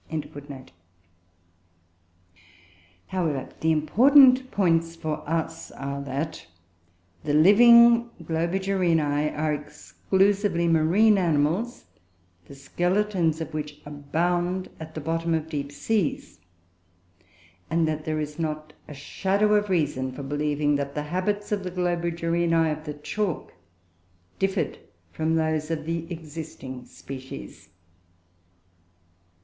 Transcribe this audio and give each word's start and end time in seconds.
]However, 3.09 3.49
the 3.59 3.71
important 3.71 4.49
points 4.49 4.95
for 4.95 5.19
us 5.29 5.69
are, 5.69 6.01
that 6.01 6.47
the 7.23 7.35
living 7.35 8.09
Globigerinoe 8.23 9.31
are 9.37 9.53
exclusively 9.53 10.67
marine 10.67 11.19
animals, 11.19 11.85
the 12.47 12.55
skeletons 12.55 13.41
of 13.41 13.53
which 13.53 13.79
abound 13.85 14.71
at 14.79 14.95
the 14.95 15.01
bottom 15.01 15.35
of 15.35 15.49
deep 15.49 15.71
seas; 15.71 16.39
and 17.69 17.87
that 17.87 18.03
there 18.03 18.19
is 18.19 18.39
not 18.39 18.73
a 18.87 18.95
shadow 18.95 19.53
of 19.53 19.69
reason 19.69 20.11
for 20.13 20.23
believing 20.23 20.77
that 20.77 20.95
the 20.95 21.03
habits 21.03 21.51
of 21.51 21.63
the 21.63 21.69
Globigerinoe 21.69 22.71
of 22.75 22.85
the 22.85 22.95
chalk 22.95 23.53
differed 24.39 24.79
from 25.11 25.35
those 25.35 25.69
of 25.69 25.85
the 25.85 26.11
existing 26.11 26.85
species. 26.85 27.69